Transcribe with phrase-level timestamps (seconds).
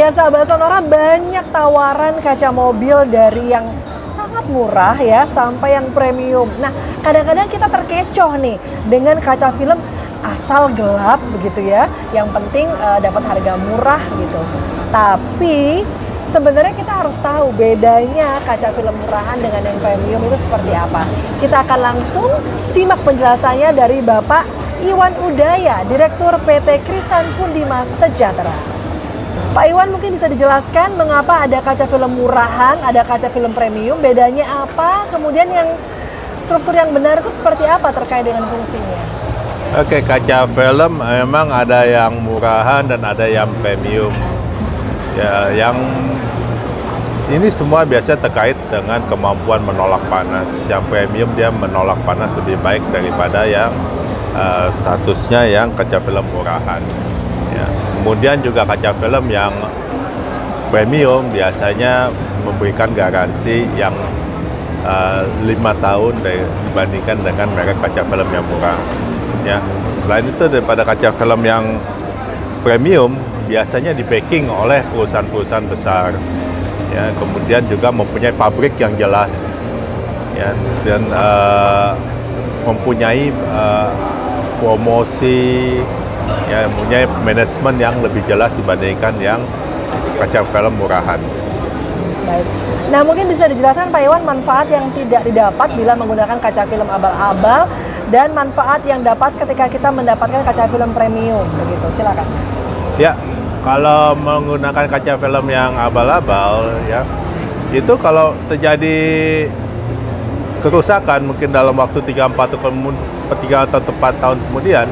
[0.00, 3.68] Ya sahabat Sonora banyak tawaran kaca mobil dari yang
[4.08, 6.48] sangat murah ya sampai yang premium.
[6.56, 6.72] Nah
[7.04, 8.56] kadang-kadang kita terkecoh nih
[8.88, 9.76] dengan kaca film
[10.24, 11.84] asal gelap begitu ya.
[12.16, 14.40] Yang penting uh, dapat harga murah gitu.
[14.88, 15.84] Tapi
[16.24, 21.04] sebenarnya kita harus tahu bedanya kaca film murahan dengan yang premium itu seperti apa.
[21.44, 22.40] Kita akan langsung
[22.72, 24.48] simak penjelasannya dari Bapak
[24.80, 28.79] Iwan Udaya, Direktur PT Krisan Pundima Sejahtera.
[29.50, 34.46] Pak Iwan mungkin bisa dijelaskan mengapa ada kaca film murahan, ada kaca film premium, bedanya
[34.62, 35.10] apa?
[35.10, 35.74] Kemudian yang
[36.38, 39.00] struktur yang benar itu seperti apa terkait dengan fungsinya?
[39.78, 44.10] Oke, kaca film memang ada yang murahan dan ada yang premium.
[45.18, 45.78] Ya, yang
[47.30, 50.50] ini semua biasanya terkait dengan kemampuan menolak panas.
[50.66, 53.70] Yang premium dia menolak panas lebih baik daripada yang
[54.34, 56.82] uh, statusnya yang kaca film murahan.
[58.00, 59.52] Kemudian juga kaca film yang
[60.72, 62.08] premium biasanya
[62.48, 63.92] memberikan garansi yang
[64.88, 68.80] uh, lima tahun dibandingkan dengan merek kaca film yang murah.
[69.44, 69.60] Ya,
[70.00, 71.76] selain itu daripada kaca film yang
[72.64, 76.16] premium biasanya di packing oleh perusahaan-perusahaan besar.
[76.96, 79.60] Ya, kemudian juga mempunyai pabrik yang jelas,
[80.32, 80.56] ya,
[80.88, 81.92] dan uh,
[82.64, 83.92] mempunyai uh,
[84.58, 85.78] promosi
[86.50, 89.40] ya punya manajemen yang lebih jelas dibandingkan yang
[90.18, 91.20] kaca film murahan.
[92.26, 92.46] Baik.
[92.90, 97.70] Nah mungkin bisa dijelaskan Pak Iwan manfaat yang tidak didapat bila menggunakan kaca film abal-abal
[98.10, 102.26] dan manfaat yang dapat ketika kita mendapatkan kaca film premium begitu silakan.
[102.98, 103.14] Ya
[103.62, 107.06] kalau menggunakan kaca film yang abal-abal ya
[107.70, 108.98] itu kalau terjadi
[110.60, 114.86] kerusakan mungkin dalam waktu 3 4 3 atau 4 tahun kemudian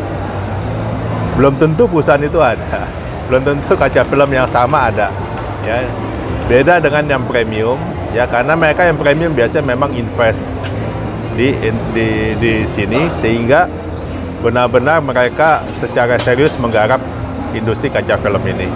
[1.39, 2.83] belum tentu perusahaan itu ada.
[3.31, 5.07] Belum tentu kaca film yang sama ada
[5.63, 5.87] ya.
[6.51, 7.79] Beda dengan yang premium
[8.11, 10.67] ya karena mereka yang premium biasanya memang invest
[11.39, 11.55] di
[11.95, 13.71] di di sini sehingga
[14.43, 16.99] benar-benar mereka secara serius menggarap
[17.55, 18.67] industri kaca film ini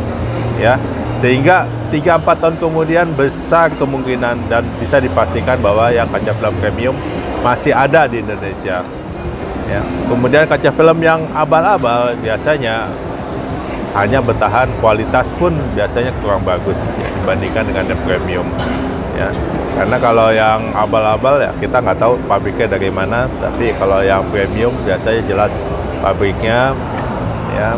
[0.62, 0.78] ya.
[1.12, 6.96] Sehingga 3-4 tahun kemudian besar kemungkinan dan bisa dipastikan bahwa yang kaca film premium
[7.44, 8.80] masih ada di Indonesia
[9.72, 9.80] Ya.
[10.04, 12.92] Kemudian kaca film yang abal-abal biasanya
[13.96, 18.46] hanya bertahan kualitas pun biasanya kurang bagus ya, dibandingkan dengan yang premium.
[19.16, 19.32] Ya.
[19.72, 24.76] Karena kalau yang abal-abal ya kita nggak tahu pabriknya dari mana, tapi kalau yang premium
[24.84, 25.64] biasanya jelas
[26.04, 26.76] pabriknya
[27.56, 27.76] ya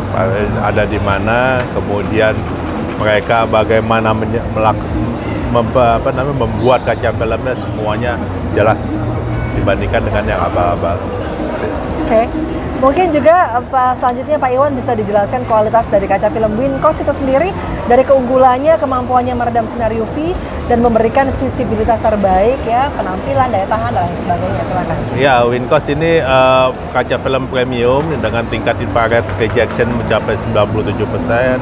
[0.59, 2.35] ada di mana, kemudian
[2.99, 4.75] mereka bagaimana apa
[6.35, 8.19] membuat kaca filmnya semuanya
[8.51, 8.91] jelas
[9.55, 10.99] dibandingkan dengan yang abal-abal.
[12.05, 12.29] Oke.
[12.29, 12.55] Okay.
[12.85, 17.49] Mungkin juga apa selanjutnya Pak Iwan bisa dijelaskan kualitas dari kaca film Wincos itu sendiri
[17.89, 20.37] dari keunggulannya, kemampuannya meredam sinar UV
[20.69, 24.61] dan memberikan visibilitas terbaik ya, penampilan, daya tahan dan sebagainya.
[24.69, 24.95] Silakan.
[25.17, 31.57] Ya, Wincos ini uh, kaca film premium dengan tingkat infrared rejection mencapai 97 persen.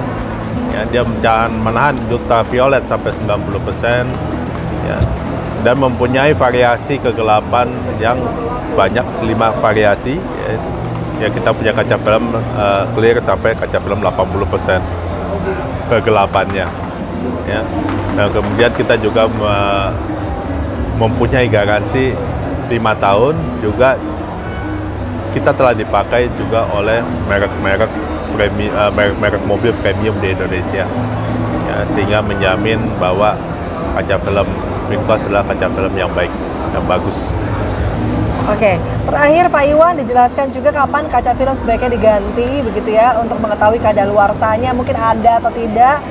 [0.76, 1.04] Ya, dia
[1.48, 4.04] menahan ultraviolet sampai 90 persen.
[4.92, 5.00] Ya,
[5.64, 8.20] dan mempunyai variasi kegelapan yang
[8.76, 10.54] banyak lima variasi ya,
[11.24, 14.84] ya kita punya kaca film uh, clear sampai kaca film 80%
[15.88, 16.68] kegelapannya
[17.48, 17.62] ya.
[18.14, 19.56] Dan kemudian kita juga me,
[21.00, 22.14] mempunyai garansi
[22.70, 23.98] lima tahun juga
[25.34, 27.90] kita telah dipakai juga oleh merek-merek
[28.36, 30.86] premi, uh, merek-merek mobil premium di Indonesia
[31.70, 33.34] ya, sehingga menjamin bahwa
[33.98, 34.46] kaca film
[34.94, 36.30] Wincos adalah kaca film yang baik,
[36.70, 37.34] yang bagus.
[38.44, 38.76] Oke,
[39.08, 44.76] terakhir Pak Iwan dijelaskan juga kapan kaca film sebaiknya diganti begitu ya untuk mengetahui kadaluarsanya
[44.76, 46.04] mungkin ada atau tidak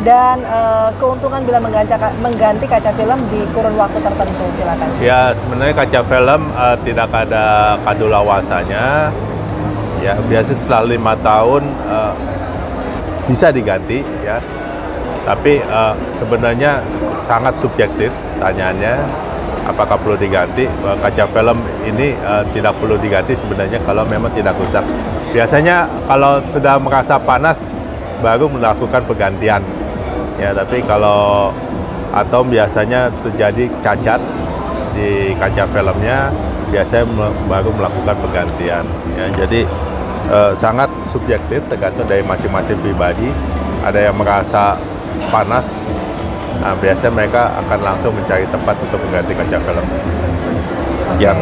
[0.00, 1.92] dan uh, keuntungan bila mengganti,
[2.24, 4.88] mengganti kaca film di kurun waktu tertentu silakan.
[5.02, 9.12] Ya sebenarnya kaca film uh, tidak ada kadaluarsanya
[10.00, 12.16] ya biasa setelah lima tahun uh,
[13.28, 14.40] bisa diganti ya
[15.24, 18.08] tapi uh, sebenarnya sangat subjektif
[18.40, 19.00] tanyaannya
[19.68, 20.64] apakah perlu diganti?
[21.00, 24.82] Kaca film ini uh, tidak perlu diganti sebenarnya kalau memang tidak rusak.
[25.30, 27.78] Biasanya kalau sudah merasa panas
[28.20, 29.64] baru melakukan penggantian
[30.36, 31.52] ya tapi kalau
[32.10, 34.20] atau biasanya terjadi cacat
[34.92, 36.28] di kaca filmnya
[36.68, 37.06] biasanya
[37.48, 38.84] baru melakukan penggantian
[39.16, 39.64] ya jadi
[40.30, 43.28] uh, sangat subjektif tergantung dari masing-masing pribadi.
[43.80, 44.76] Ada yang merasa
[45.28, 45.92] panas,
[46.64, 49.86] nah, biasanya mereka akan langsung mencari tempat untuk mengganti kaca film.
[51.20, 51.38] Yang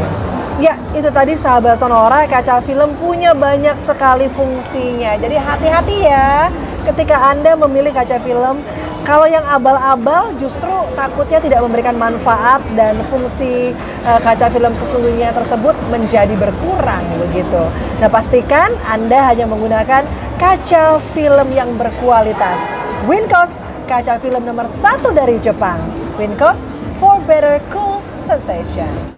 [0.59, 5.15] Ya, itu tadi sahabat Sonora, kaca film punya banyak sekali fungsinya.
[5.15, 6.51] Jadi hati-hati ya
[6.83, 8.59] ketika Anda memilih kaca film.
[9.07, 13.73] Kalau yang abal-abal justru takutnya tidak memberikan manfaat dan fungsi
[14.05, 17.63] uh, kaca film sesungguhnya tersebut menjadi berkurang begitu.
[18.03, 20.03] Nah, pastikan Anda hanya menggunakan
[20.43, 22.59] kaca film yang berkualitas.
[23.07, 25.81] Winkos kaca film nomor satu dari Jepang,
[26.21, 26.61] Winkos
[27.01, 29.17] For Better Cool Sensation.